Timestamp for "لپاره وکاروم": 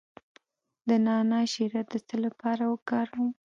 2.25-3.29